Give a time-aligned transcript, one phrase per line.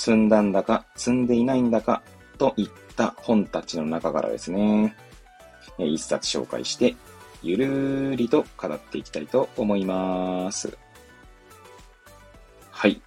[0.00, 2.00] 積んだんだか積んでいないんだか
[2.38, 4.96] といった本たちの中からですね、
[5.76, 6.96] 一冊紹介して、
[7.42, 10.74] ゆるーりと語っていきたいと思います。
[12.70, 12.98] はい。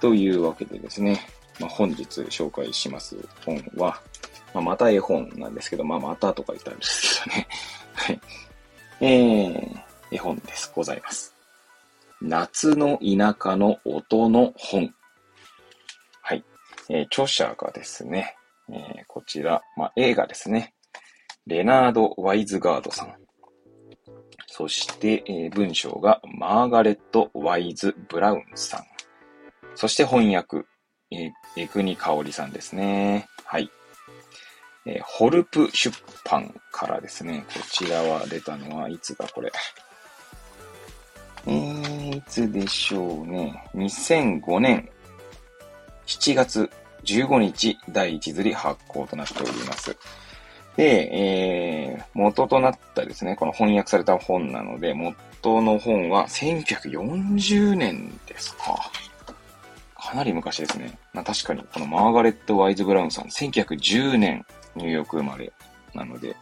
[0.00, 1.20] というわけでですね、
[1.60, 4.00] まあ、本日紹介します本は、
[4.54, 7.48] まあ、また絵本なんですけど、まあ、またとか言ったんですけどね。
[7.92, 8.20] はい。
[9.02, 9.78] えー、
[10.12, 10.72] 絵本です。
[10.74, 11.34] ございます。
[12.22, 14.94] 夏の田舎の音の本。
[16.88, 18.36] えー、著者がですね、
[18.68, 20.74] えー、こちら、まあ、映画ですね。
[21.46, 23.14] レナード・ワイズガードさん。
[24.46, 28.84] そして、えー、文章がマーガレット・ワイズ・ブラウンさん。
[29.74, 30.64] そして翻訳、
[31.10, 33.28] えー、エクニカオリさんですね。
[33.44, 33.70] はい。
[34.86, 39.52] えー、ホルプ出版からですね、こちらは出たのはいつだこれ。
[41.46, 43.68] えー、いつでしょうね。
[43.74, 44.88] 2005年
[46.06, 46.70] 7月
[47.06, 49.96] 15日第1釣り発行となっております。
[50.76, 58.90] で、えー、元となったですね、この翻訳された本なので、元の本は1940年ですか。
[59.96, 60.98] かなり昔ですね。
[61.14, 65.52] まあ、確かに、このマーガレット・ワイズ・ブラウンさん、1910年ニューヨーク生まれ
[65.94, 66.36] なので、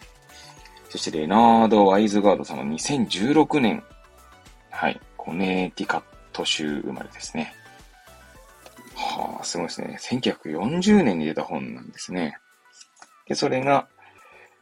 [0.88, 3.82] そしてレナード・ワイズガードさんは2016年
[4.74, 5.00] はい。
[5.16, 7.54] コネティカット州生まれですね。
[8.94, 9.98] はあ、すごいですね。
[10.00, 12.36] 1940年に出た本なんですね。
[13.26, 13.88] で、それが、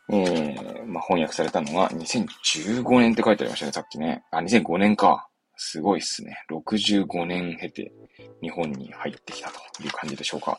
[0.08, 4.25] えー、まあ、翻訳されたのが2015年って書いてありましたね、さっきね。
[4.31, 5.28] あ、2005年か。
[5.56, 6.37] すごいっすね。
[6.50, 7.92] 65年経て
[8.42, 10.59] 日本に入ってきたという感じでしょうか。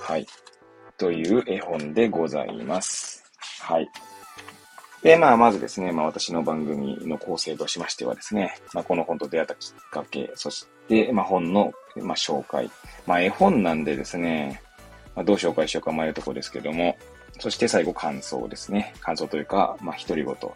[0.00, 0.26] はい。
[0.98, 3.22] という絵本でございます。
[3.60, 3.88] はい。
[5.02, 12.70] で、まあ、まずですね、まあ、私の番組の構成としましてはですね、まあ、この本と出会ったきっかけ、そして、まあ、本の、まあ、紹介。
[13.06, 14.62] まあ、絵本なんでですね、
[15.16, 16.96] まあ、どう紹介しようか迷うとこですけども、
[17.40, 18.94] そして最後感想ですね。
[19.00, 20.54] 感想というか、まあ、独り言と、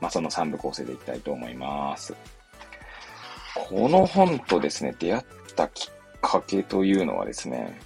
[0.00, 2.14] まあ、その3部構成でいきたいと思います。
[3.54, 5.24] この本とですね、出会っ
[5.56, 7.80] たきっかけというのはですね、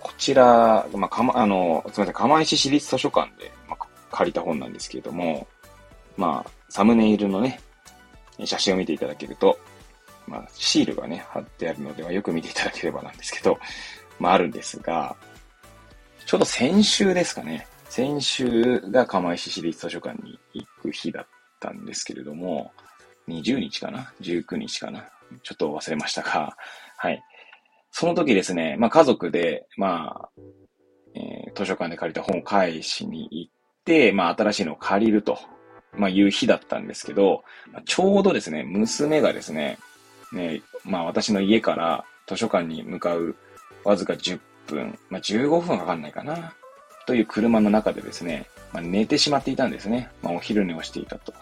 [0.00, 3.50] こちら、まあ、かま、あの、すみません、釜石市立図書館で、
[4.16, 5.46] 借りた本なんですけれども、
[6.16, 7.60] まあ、サムネイルのね、
[8.44, 9.58] 写真を見ていただけると、
[10.26, 13.58] まあ、シールがね、貼ってあるのではよく見ていただければなんですけど、
[14.18, 15.14] まあ、あるんですが、
[16.24, 17.66] ちょうど先週ですかね。
[17.90, 21.26] 先週が釜石市立図書館に行く日だっ
[21.60, 22.72] たんですけれども、
[23.28, 25.04] 20日かな ?19 日かな？
[25.42, 26.56] ちょっと忘れましたが、
[26.96, 27.22] はい。
[27.90, 30.30] その時ですね、まあ家族で、まあ、
[31.14, 33.52] えー、図書館で借りた本を返しに行っ、
[34.12, 35.38] まあ、新しいのを借りると、
[35.94, 37.44] まあ、いう日だったんですけど、
[37.84, 39.78] ちょうどですね、娘がですね、
[40.32, 43.36] ね、まあ、私の家から図書館に向かう
[43.84, 46.52] わずか10分、まあ、15分かかんないかな、
[47.06, 50.10] という車の中でですね、まあ、寝てしまっていたんですね。
[50.22, 51.32] まあ、お昼寝をしていたと。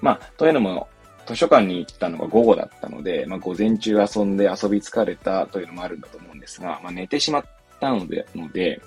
[0.00, 0.88] まあ、というのも、
[1.26, 7.44] 図書館に行ったのが午後だったので、まあ、午前中遊んで遊び疲れたというのもあるんだと思うんですが、まあ、寝てしまっ
[7.80, 8.80] たので、ので、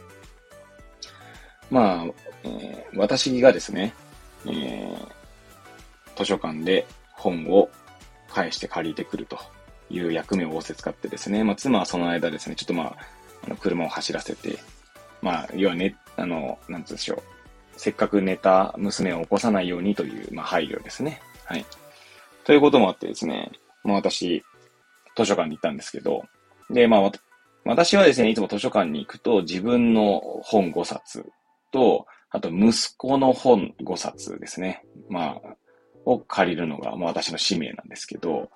[1.70, 2.06] まあ、
[2.44, 3.94] えー、私がですね、
[4.46, 7.70] えー、図書館で本を
[8.30, 9.40] 返して借りてくると
[9.90, 12.98] いう役目を仰せ使ってですね、まあ、妻はその間ですね、ちょっとまあ、
[13.46, 14.58] あの車を走らせて、
[15.22, 17.24] まあ、要はね、あの、なんつうんでしょう。
[17.78, 21.22] せっかく寝た娘を起こさないようにという、まあ、配慮ですね。
[21.46, 21.66] はい。
[22.44, 23.52] ということもあってですね、
[23.84, 24.44] まあ、私、
[25.16, 26.24] 図書館に行ったんですけど、
[26.70, 27.12] で、まあ、
[27.66, 31.26] 私はですね、いつも図書館に行くと自分の本5冊
[31.72, 34.84] と、あと息子の本5冊ですね。
[35.10, 35.56] まあ、
[36.06, 38.50] を借りるのが、まあ私の使命なんですけど、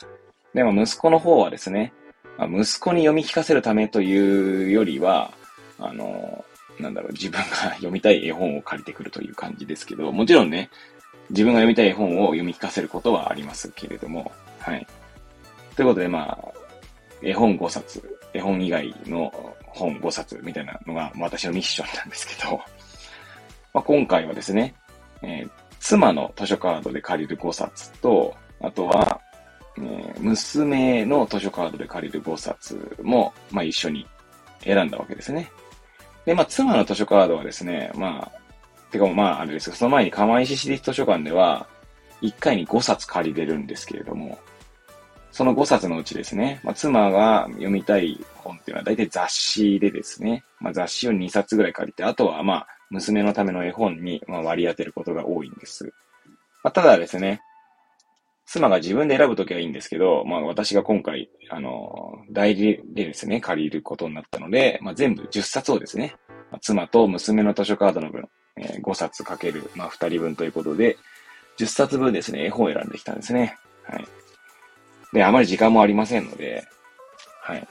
[0.54, 1.94] でも息子の方はですね、
[2.38, 5.32] まあ、息子に読み聞かせるためというよりは、
[5.80, 6.44] あの、
[6.80, 7.46] なんだろう、自分が
[7.76, 10.70] 読みたい絵本を借りてくるという感じですけど、もちろんね、
[11.30, 14.88] 自分が読みたい絵本を読み聞かせることはありますけれども、はい。
[15.76, 16.48] ということで、まあ、
[17.22, 19.32] 絵本5冊、絵本以外の
[19.68, 22.60] 本5冊みたいなのが私のミッションなんですけど、
[23.74, 24.76] まあ、今回はですね、
[25.22, 29.20] えー、妻の図書カードで借りる5冊と、あとは、
[29.78, 34.08] えー、娘の図書カードで借りる5冊も、まあ、一緒に
[34.64, 35.52] 選んだわけですね。
[36.26, 38.42] で、まあ、妻の図書カードはですね、まあ、
[38.92, 41.68] てかまあ、あれですその前に釜石市立図書館では、
[42.22, 44.38] 1回に5冊借りれるんですけれども、
[45.32, 55.86] その5冊のうちですね、まあ、妻が読みたい本っていうのは大体雑誌でですね、まあ、雑誌を2冊ぐらい借りて、あとはまあ、娘のための絵本にま割り当てることが多いんです。
[56.64, 57.42] まあ、ただですね、
[58.46, 66.16] 妻が自分で選ぶときはいいんですけど、まあ私が今回、あの、代理でですね、借りることになったので、まあ全部10冊をですね、
[66.52, 68.28] まあ、妻と娘の図書カードの分、
[68.58, 70.98] えー、5冊かける、まあ2人分ということで、
[71.58, 73.58] 10冊分ですね、絵本を選んできたんですね。
[73.84, 74.06] はい。
[75.14, 76.68] で、あまり時間もありませんので、
[77.42, 77.68] はい。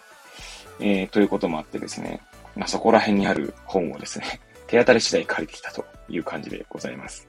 [0.81, 2.23] えー、ということもあってですね、
[2.57, 4.41] まあそこら辺にある本をですね、
[4.71, 7.29] 手当たり次第借りてきたという感じでございます。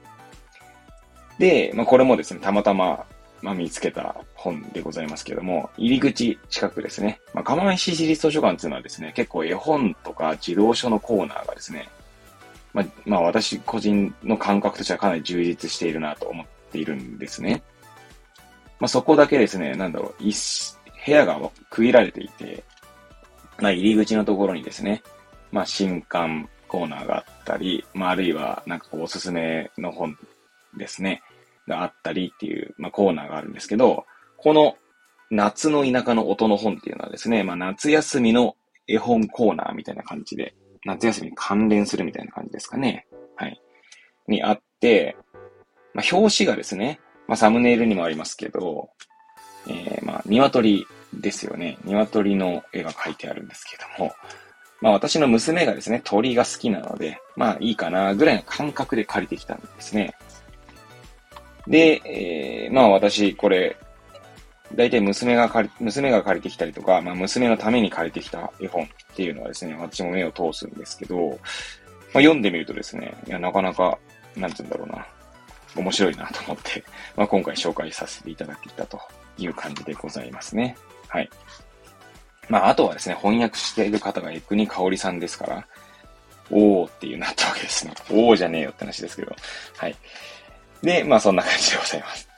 [1.38, 3.04] で、まあこれもですね、たまたま
[3.42, 7.20] まあ、見つけた本でございますけども、入り口近くですね。
[7.34, 11.88] まあ、釜石市立図書館っていうのはですね、結構絵本とか児童書のコーナーがですね、
[12.72, 17.64] まあ、まあ、私個人の感覚としてはかなり充実しているなと思っているんですね。
[18.78, 22.62] まあ、そこだけですね、なんだろう、一、部屋が区切られていて、
[23.58, 25.02] まあ、入り口のところにですね、
[25.50, 30.16] まあ、新刊コーナーがあったり、まあ、あるいは、なんか、おすすめの本
[30.74, 31.22] ですね。
[31.68, 34.06] があったりっていう、まあ、コーナーがあるんですけど、
[34.38, 34.76] この
[35.30, 38.56] 夏の田舎の音の本っていうのはですね、まあ、夏休みの
[38.88, 40.54] 絵本コーナーみたいな感じで、
[40.86, 43.06] 夏休みに関連するみたいな感じですかね。
[43.36, 43.60] はい。
[44.26, 45.14] にあって、
[45.92, 48.88] まあ、表紙がですね、まあ、サムネイルにもありますけど、
[49.68, 51.76] えー、まあ、鶏ですよね。
[51.84, 54.14] 鶏の絵が描いてあるんですけども、
[54.82, 60.14] まあ私の娘がですね、鳥が好きなので、まあいいかなぐらいの感覚で借りてきたんですね。
[61.68, 63.76] で、えー、まあ私、これ、
[64.74, 71.38] 大体娘が借り、娘が借りてきたりとか、まあ娘のために借りてきた絵本っていうのはですね、私も目を通すんですけど、まあ
[72.14, 73.96] 読んでみるとですね、いや、なかなか、
[74.36, 75.06] なんつうんだろうな、
[75.76, 76.82] 面白いなと思って、
[77.14, 79.00] まあ今回紹介させていただいたと
[79.38, 80.76] いう感じでございますね。
[81.06, 81.30] はい。
[82.52, 85.66] まああとはですね、翻訳している方がエクニカオリさんですから、
[86.50, 87.94] おーっていうなったわけですね。
[88.10, 89.34] おーじゃねえよって話ですけど。
[89.78, 89.96] はい。
[90.82, 92.28] で、まあそんな感じでございます。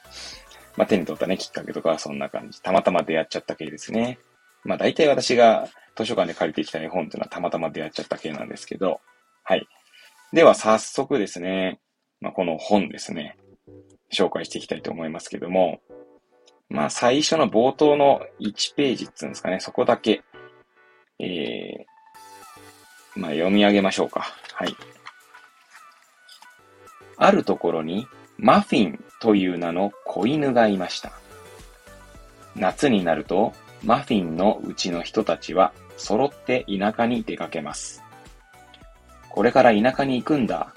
[0.77, 2.63] まあ手に取ったね、きっかけとかはそんな感じ。
[2.63, 4.21] たまたま出会っちゃった系ですね。
[4.63, 5.67] まあ大体私が
[5.97, 9.01] 図書館で借りてきた絵本っていうのはたまたま出会っちゃった系なんですけど、
[9.43, 9.67] はい。
[10.33, 11.81] では早速ですね、
[12.21, 13.37] まあこの本ですね、
[14.13, 15.81] 紹介していきたいと思いますけども、
[16.69, 20.23] まあ最初の冒頭の1ページっていうんですかね、そこだけ、
[21.19, 24.33] えー、まあ読み上げましょうか。
[24.53, 24.77] はい。
[27.17, 28.07] あるところに
[28.39, 31.13] マフィンという名の子犬がいました。
[32.57, 33.53] 夏になると、
[33.83, 38.03] マフィンのうちの人たちは揃って田舎に出かけます。
[39.29, 40.75] これから田舎に行くんだ、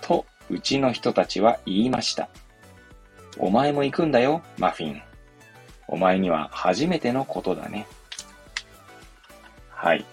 [0.00, 2.28] とうちの人たちは言いました。
[3.38, 5.07] お前も行くんだよ、マフィン。
[5.88, 7.86] お前には初めてのことだね。
[9.70, 10.04] はい。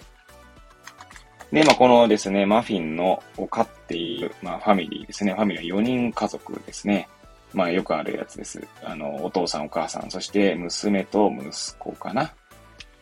[1.52, 5.32] で、まあ、このですね、マフィンのを飼っている、まあ、ファミリーですね。
[5.34, 7.08] ファミリーは4人家族ですね。
[7.52, 8.66] まあ、よくあるやつです。
[8.82, 12.32] あの、お父さん、お母さん、そして娘と息子かな。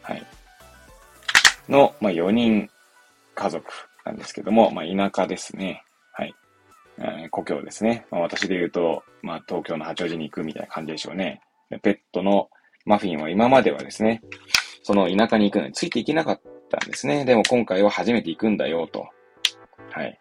[0.03, 0.27] はい。
[1.69, 2.69] の、まあ、4人
[3.35, 3.65] 家族
[4.05, 5.83] なんですけども、まあ、田舎ですね。
[6.13, 6.35] はい。
[6.99, 8.07] えー、故郷ですね。
[8.11, 11.41] まあ、私で言うと、まあ、東京の八王子に行くみたいな感じでしょうね。
[11.83, 12.51] ペットの
[12.85, 14.23] マフィンは今まではですね、
[14.83, 17.25] その田舎に行くのについていけなかったんですね。
[17.25, 19.09] でも今回は初めて行くんだよ、と。
[19.91, 20.19] はい。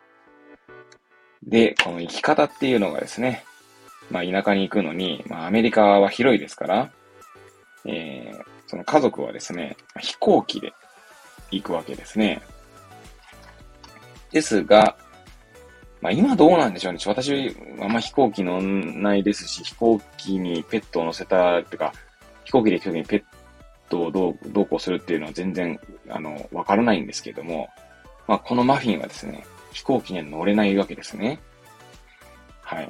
[1.44, 3.44] で、この生き方っていうのがですね、
[4.10, 6.92] まあ田舎に行くのに、まあアメリカは広いですから、
[7.86, 10.74] えー、その家族はですね、飛行機で
[11.52, 12.42] 行くわけですね。
[14.32, 14.96] ですが、
[16.00, 17.00] まあ今どうなんでしょうね。
[17.06, 21.94] 私、あんま飛行機乗んないですし、飛行機にペットを乗せた、ってか、
[22.46, 23.24] 飛行機で行くときにペッ
[23.90, 27.70] トをどう、どうこうするっていうのは全然、あの、わからないんですけども、
[28.28, 31.40] まあ、このマフィンはですね、飛行機には乗れないわけですね。
[32.62, 32.90] はい。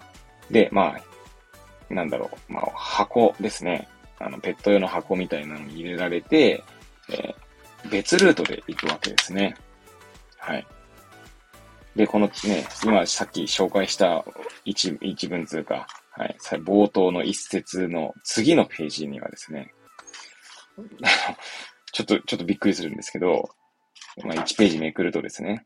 [0.52, 3.88] で、まあ、なんだろう、まあ、箱ですね。
[4.20, 6.64] あの、ペット用の箱みたいなのに入れられて、
[7.10, 9.56] えー、別ルートで行くわけですね。
[10.38, 10.68] はい。
[11.96, 14.26] で、このね、今さっき紹介した
[14.66, 19.74] 一一文通か、はい、冒頭の一節の次のページにはですね、
[21.92, 23.50] ちょっと、ちょっとびっくりするんですけど、
[24.24, 25.66] まあ、1ページめくるとですね、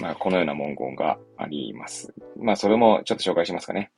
[0.00, 2.14] まあ、このような文言があります。
[2.36, 3.92] まあ、それもちょっと紹介しますかね。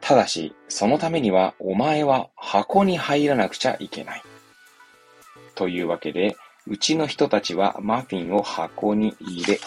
[0.00, 4.22] ただし、そのためには、お前は箱に入らなくちゃいけない。
[5.54, 6.36] というわけで、
[6.66, 9.60] うちの人たちはマフィンを箱に入れ、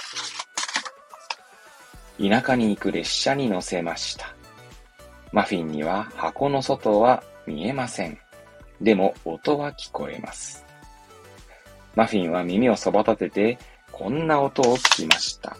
[2.19, 4.35] 田舎に行く列車に乗せました。
[5.31, 8.17] マフィンには箱の外は見えません。
[8.81, 10.63] でも音は聞こえます。
[11.95, 13.59] マフィンは耳をそば立てて、
[13.91, 15.55] こんな音を聞きました。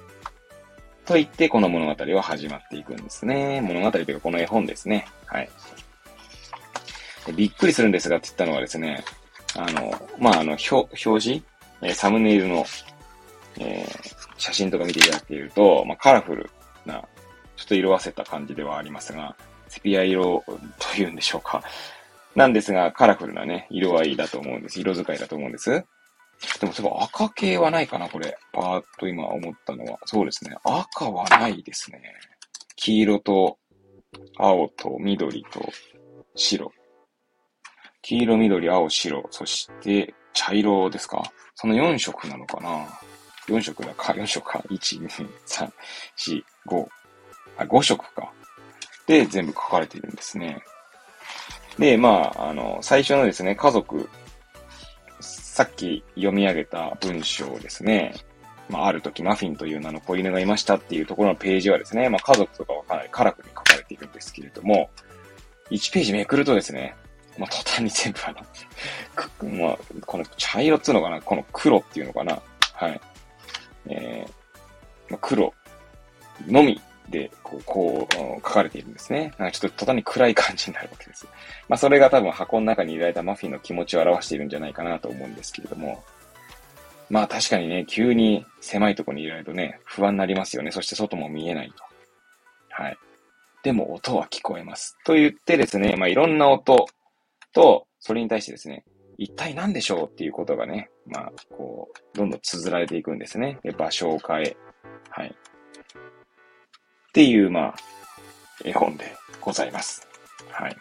[1.06, 3.62] と言って、この物語は始まっていくんですね。
[3.62, 5.08] 物語というか、この絵本ですね。
[5.26, 5.50] はい。
[7.36, 9.04] びっくりするんですがって言ったのはですね、
[9.56, 11.44] あの、まあ、あの、表、表示、
[11.82, 12.66] えサムネイルの、
[13.60, 16.50] えー、写真とか見ていただけると、まあ、カラフル
[16.86, 17.08] な、
[17.56, 19.38] ちょっと色あせた感じではありますが、
[19.70, 20.44] セピア色
[20.80, 21.64] というんでしょうか。
[22.36, 24.82] なんですが、カラフルなね、色合いだと思うんです。
[24.82, 25.70] 色使いだと思うんです。
[26.60, 28.38] でも、そう赤系はないかな、これ。
[28.52, 29.98] パーッと今思ったのは。
[30.04, 30.58] そうですね。
[30.66, 32.02] 赤はないですね。
[32.76, 33.58] 黄色と、
[34.38, 35.62] 青と緑と
[36.36, 36.74] 白。
[38.02, 39.26] 黄色、緑、青、白。
[39.32, 41.24] そして、茶色ですか
[41.56, 42.88] その4色なのかな
[43.48, 44.60] ?4 色だか、4色か。
[44.70, 45.72] 1、2、3、
[46.18, 46.88] 4、5。
[47.58, 48.32] あ、5色か。
[49.08, 50.64] で、全部書かれているんですね。
[51.78, 54.10] で、まあ、あの、最初のですね、家族、
[55.20, 58.16] さっき読み上げた文章ですね。
[58.70, 64.90] まあ、ある時マフィンという名の子犬がいましたっていうところのページはですね、まあ、家族とかはかなりカラフルに書かれているんですけれども、
[65.70, 66.96] 1ページめくるとですね、
[67.38, 72.42] まあ、途端に全部あの、まあ、この茶色っつうのかな、この黒っていうのかな、
[72.74, 73.02] はい。
[73.88, 75.54] えー、ま、黒
[76.48, 78.16] のみで、こう、こう、
[78.48, 79.34] 書かれているんですね。
[79.38, 81.28] なんかちょっと途端に暗い感じになるわけです。
[81.68, 86.04] まあ、それが多分箱の中に入れられたマフィンの気持ちを表しているんじゃないかなと思うんですけれども。
[87.10, 90.72] まあ確かにね、急に狭いところに入れられるとね、不安になりますよね。
[90.72, 91.84] そして外も見えないと。
[92.70, 92.98] はい。
[93.64, 94.98] でも音は聞こえます。
[95.06, 96.88] と言ってですね、まあいろんな音
[97.54, 98.84] と、それに対してですね、
[99.24, 103.60] 一体何でしょうっていうことがね、まあ、こう、どんどん綴られていくんですね。
[103.64, 104.58] で場所を変え、
[105.10, 105.28] はい。
[105.28, 107.76] っていう、まあ、
[108.64, 109.06] 絵本で
[109.40, 110.08] ございます。
[110.50, 110.76] はい。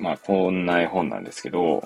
[0.00, 1.82] まあ、こんな絵本なんですけど、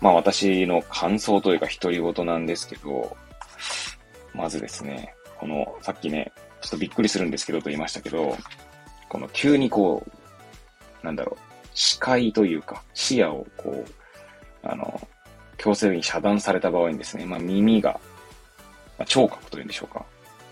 [0.00, 3.16] まあ私の感想というか独り言なんですけど、
[4.34, 8.36] まずですね、この、さっきね、ちょっとびっくりするんですけどと言いましたけど、
[9.08, 11.45] この急にこう、なんだろう、
[11.76, 15.08] 視界というか、視野をこう、あの、
[15.58, 18.00] 強制的に遮断された場合にですね、まあ耳が、
[18.98, 20.04] まあ、聴覚というんでしょうか。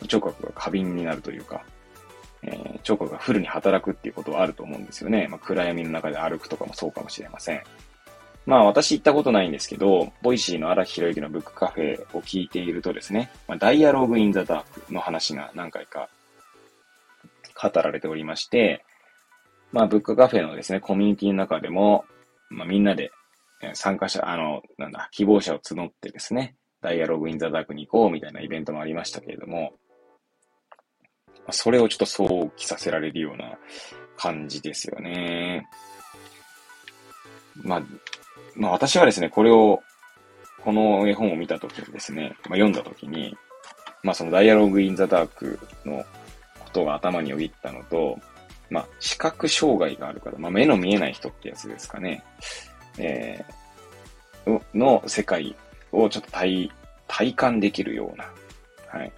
[0.07, 1.65] 聴覚が過敏になるというか、
[2.43, 5.27] えー、聴覚がフルに働くっていうことはあると思うんですよね。
[5.31, 7.63] まあ、暗闇の中で歩くとかもそうかもしれません。
[8.45, 16.11] まあ私行ったことないんですけど、 Voicy の荒木博行のブックカフェを聞いているとですね、まあ、 Dialog in the Dark の話が何回か
[17.55, 18.85] 語られておりまして、
[19.75, 22.05] まあブックカフェのですね、コミュニティの中でも、
[22.49, 23.11] まあみんなで
[23.73, 29.73] 参加者、あの、なんだ、希望者を募ってですね、ダイアログインザダークに行こうみたいなイベントもありましたけれども、
[31.51, 33.59] それをちょっと想起させられるような
[34.17, 35.67] 感じですよね。
[37.57, 37.83] まあ、
[38.55, 39.83] まあ私はですね、これを、
[40.63, 43.37] この絵本を見たときにですね、まあ読んだときに、
[44.05, 46.05] まあそのダイアログインザダークの
[46.61, 48.21] ことが頭によぎったのと、
[48.71, 52.23] まあ視覚障害があるから、まあ目の見えない人ってやつですかね。
[52.99, 55.57] えー、の世界
[55.93, 56.71] をちょっと体、
[57.07, 58.31] 体感できるような、
[58.89, 59.13] はい、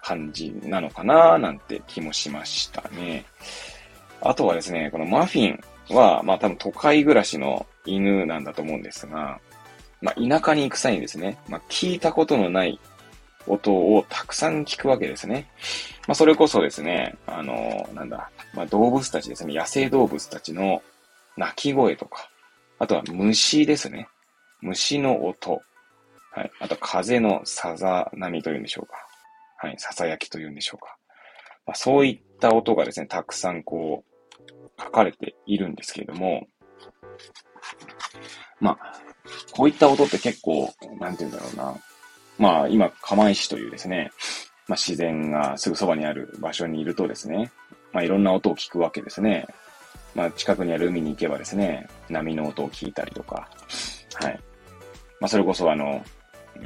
[0.00, 3.24] 感じなのかななんて気もしましたね。
[4.20, 5.60] あとはですね、このマフィン
[5.94, 9.40] は、まあ多分都会暮らしの犬なんだと思うんですが、
[10.00, 12.78] まあ田舎に行く際にですね、まあ聞いたことのない
[13.46, 15.48] 音をたくさん聞くわけですね。
[16.06, 20.82] まあそれこそですね、あの、なんだ、まあ動物たちですね、野生動物たちの
[21.36, 22.28] 鳴き声とか、
[22.78, 24.08] あとは虫ですね。
[24.60, 25.62] 虫の音。
[26.32, 26.50] はい。
[26.60, 28.94] あと風のさざ波というんでしょうか。
[29.58, 29.74] はい。
[29.78, 30.96] ささやきというんでしょうか。
[31.66, 36.46] まあ、そういった音がですね、たくさんこう、書かれているんですけれども、
[38.60, 39.00] まあ、
[39.52, 41.74] こういった音って結構、なんて言うんだろうな。
[42.38, 44.10] まあ、今、釜石というですね、
[44.66, 47.52] まあ、自然がすぐそばにある場所にいるとですね、
[47.92, 49.46] まあ、いろんな音を聞くわけですね。
[50.14, 53.48] まあ、近くにある海に行けばですね、波の音を聞いたりとか、
[54.14, 54.40] はい。
[55.20, 56.04] まあ、それこそあの、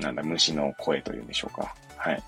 [0.01, 1.75] なんだ、虫の声というんでしょうか。
[1.97, 2.23] はい。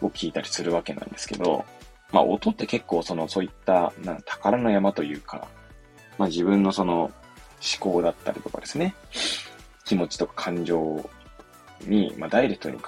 [0.00, 1.64] を聞いたりするわけなんですけど、
[2.12, 5.48] まあ、音って結構その、そういった、なん宝の山というか、
[6.18, 7.12] まあ、自分のその、思
[7.78, 8.94] 考だったりとかですね、
[9.84, 11.08] 気持ちとか感情
[11.82, 12.78] に、まあ、ダイレクトに、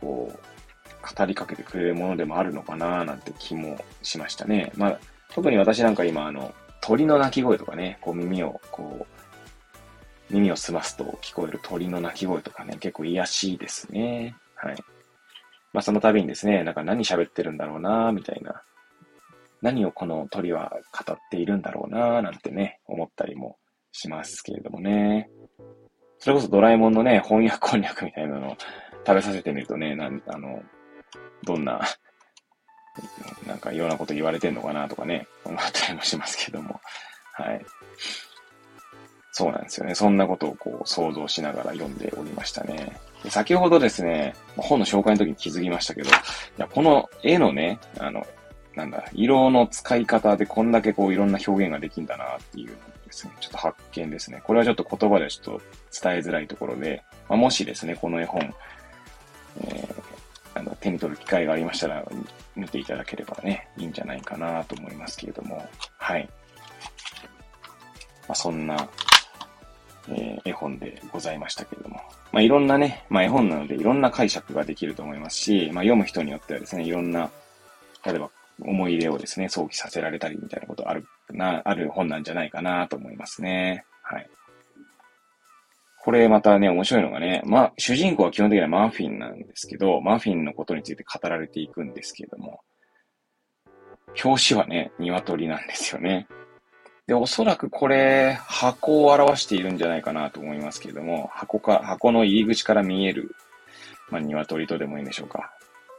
[0.00, 0.55] こう、
[1.06, 4.72] 語りかけてくれるものでもあるのかななんて気もしましたね。
[4.76, 5.00] まあ、
[5.32, 9.06] 特に私なんか今、あの、鳥の鳴き声とかね、こう耳を、こ
[10.30, 14.34] う、耳を澄ますと聞こえる鳥の鳴き声とかね、結構癒しいですね。
[14.56, 14.76] はい。
[15.72, 18.62] まあその度にですね、なんか何喋ってるんだろうなみたいな。
[19.62, 20.72] 何をこの鳥は
[21.06, 23.56] 語っているんだろうななんてね、思ったりも
[23.92, 25.30] しますけれどもね。
[26.18, 28.56] それこそドラえもんのね、翻訳こんにゃくみたいなのを
[29.06, 30.62] 食べさせてみるとね、なん、あの、
[31.44, 31.80] どんな、
[33.46, 36.80] なんかいろんなこと言われてんのかなとかね、思ったりもしますけども。
[37.32, 37.64] はい。
[39.32, 39.94] そうなんですよね。
[39.94, 42.98] そんなことをこう想像しながら読んでおりましたね。
[43.22, 46.12] で先ほどですね、本の紹介の時に気づきましたけど、い
[46.56, 48.26] や、この絵のね、あの、
[48.74, 52.76] なんだ、色の使い方でこんだけこういろんな表現ができんだなっていう
[53.06, 54.40] ですね、ちょっと発見ですね。
[54.44, 55.62] これはちょっと言葉でちょっと
[56.02, 58.54] 伝えづらいところで、まあ、もしですね、この絵本、
[60.86, 62.04] 手に取る機会がありましたら、
[62.54, 66.28] 見ていただければね、いいんじゃないかなと思いますけれども、はい。
[68.28, 68.88] まあ、そんな、
[70.08, 72.00] えー、絵本でございましたけれども。
[72.30, 77.30] まあ、いろんなね、まあ、絵本なのでいろんな解釈ができると思いますし、まあ、読む人によってはですね、いろんな、
[78.04, 83.84] 例えば思い入れをですね、想起させられたりみたいなことある、な、ある本なんじゃないかなと思いますね。
[84.02, 84.30] はい。
[86.06, 92.60] これまたね、面白いのがね、まあ、主人公は基本的にはマフィンなんですけど、マフィンのことについて語られていくんですけれども、
[94.24, 96.28] 表紙はね、鶏なんですよね。
[97.08, 103.34] で、おそらくこれ、箱を表しているんじゃないかなと思いますけれども、箱か、箱の入り口から見える、
[104.08, 105.54] まあ、鶏とでもいいんでしょうか。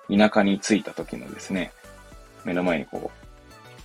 [0.09, 1.73] 田舎に着いた時のですね、
[2.45, 3.11] 目の前にこ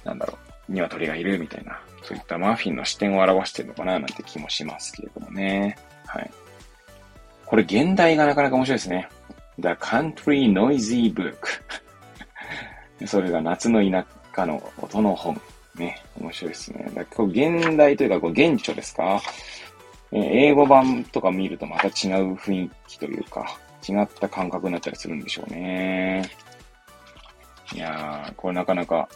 [0.05, 0.39] う、なんだろ
[0.69, 5.77] う、鶏がいるみたいな、そういったマフィンの視点を表してるのかななんて気もしますけれどもね。
[6.13, 6.31] はい。
[7.47, 9.09] これ、現代がなかなか面白いですね。
[9.59, 11.37] The Country Noisy Book
[13.07, 15.41] それが夏の田舎の音の本。
[15.75, 16.91] ね、面白いですね。
[16.95, 19.23] だこ現代というか、こう現地ですか、
[20.13, 21.89] え、英語版とか見るとまた違
[22.21, 26.31] う雰囲気というか、違った感覚になったりするんでしょうね。
[27.75, 29.09] いやー、これなかなか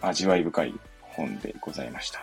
[0.00, 2.20] 味わい深い本でございました。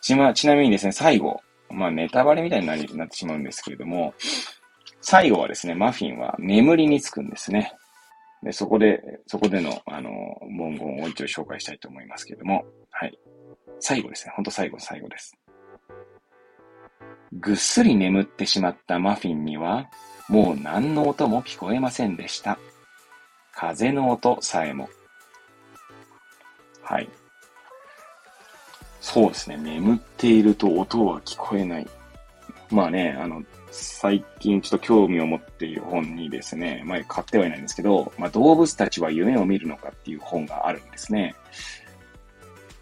[0.00, 4.14] ちま、ちなみにですね、最後、まあネタバレみたいにななってしまうんですけれども、
[5.00, 7.74] 最後はですね、マフィンは眠りにつくんですね。
[8.42, 10.10] で、そこで、そこでの、あの、
[10.50, 13.18] 文言を一応紹介したいと思いますけれども、はい。
[13.80, 14.32] 最後ですね。
[14.36, 15.36] ほんと最後、最後です。
[17.32, 19.88] ぐっすり眠ってしまったマフィンには、
[20.28, 22.58] もう何の音も聞こえませんでした。
[23.54, 24.88] 風の音さえも。
[26.82, 27.08] はい。
[29.02, 29.56] そうですね。
[29.56, 31.88] 眠っていると音は聞こえない。
[32.70, 41.34] まあね、あの、最近ちょっと興味を持っている本にですね、前買ってはいないんですけど、まあ、動物たちは夢を見るのかっていう本があるんですね。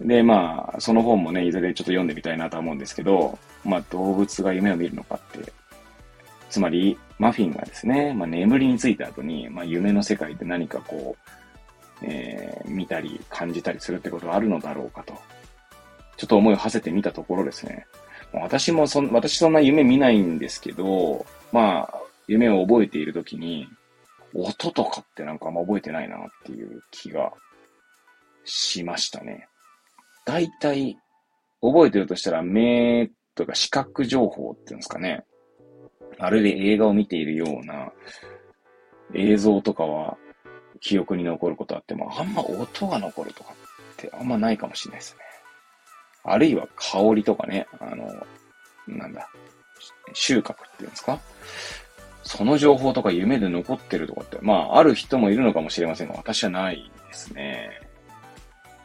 [0.03, 5.51] で、まあ、その本もね、いずれちょっと読んでみたいなと思うんですけど、まあ、動物が夢を見るのかって、
[6.51, 11.17] つまり、マフィンがですね、まあ、眠りについた後に、まあ、夢の世界で何かこ
[12.03, 15.15] う、えー、見たり感じたりするってことはあるのだろうかと、
[16.21, 17.87] ちょっと思いを馳せてみたところですね、
[18.35, 21.95] 私もそん、私そんな夢見ないんですけど、まあ、
[22.29, 23.67] 夢を覚えているときに、
[24.35, 27.33] 音とかってなんかあんま覚えてないなっていう気が
[28.45, 29.49] しましたね。
[30.27, 30.99] 大体、
[31.63, 35.25] 覚えてるとしたら、目とか視覚情報っていうんですかね。
[36.19, 37.91] あるいは映画を見ているような
[39.15, 40.19] 映像とかは
[40.81, 45.30] 記憶に残ることあっても、あんま音が残るとかってあんまないかもしれないですね。
[46.25, 48.27] あるいは香りとかね、あの、
[48.87, 49.29] なんだ、
[50.13, 51.19] 収穫っていうんですか？
[52.23, 57.81] その情報とか夢で残ってるとかって、まあ、ある人もいるのかもしれませんが、私はないですね。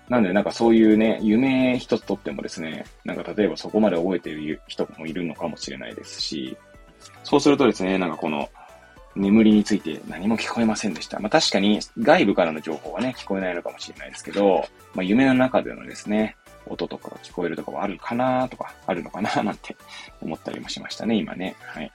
[0.08, 6.56] なんで、なんかそういうね、夢一つとってもですね、なんか例えばそこまで覚えてる人もいるのかもしれないですし、
[7.24, 8.50] そうするとですね、なんかこの、
[9.16, 11.20] 眠りについて何も聞こえませんでした。
[11.20, 16.36] まあ確かに外部からの情報はね、聞こえないのかもしれないですけど、まあ夢の中でのですね、
[16.68, 19.76] 音とかが聞こえるとかはあるかなとか、あるのかな なんて
[20.22, 21.56] 思ったりもしましたね、今ね。
[21.60, 21.92] はい。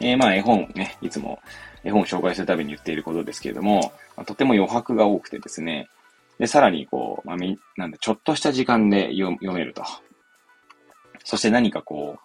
[0.00, 1.40] えー、まあ絵本ね、いつも
[1.84, 5.88] 絵本を紹介するたびに言っていることですけれども、まあ、とても余白が多くてですね、
[6.38, 9.84] で、さらにこう、まあ、み、なんだ、ちょっとした時間で読めると。
[11.24, 12.18] そして何かこ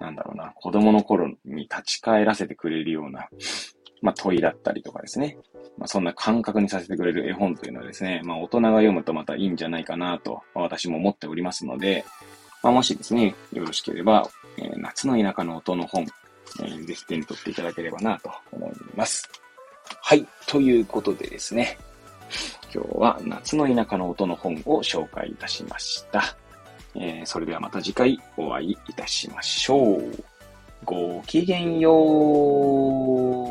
[0.00, 3.28] う、なんだろうな、子供の頃に立ち返らせてくれるような、
[4.02, 5.38] まあ、問いだったりとかですね。
[5.76, 12.04] まあ、そんな感覚にさせてくれる絵本というのはですね、まあ、大人が読むとまたいいんじゃないかなと、私も思っておりますので、
[12.62, 16.06] まあ、もしですね、よろしければ、えー、夏の田舎の音の本、
[16.60, 19.28] えー、ぜひ手に取っていただければなと思います。
[20.00, 20.26] はい。
[20.46, 21.78] ということでですね、
[22.74, 26.36] 今日は夏の田舎の音の本を紹介いたしました。
[26.94, 30.24] えー、それではまた次回お会いいたしましょう。
[30.84, 31.92] ごきげんよ
[33.44, 33.47] う。